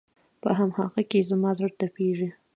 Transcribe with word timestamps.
په 0.41 0.49
هم 0.57 0.69
هغه 0.79 1.01
کې 1.09 1.27
زما 1.29 1.51
زړه 1.59 1.69
تپېږي 1.79 2.29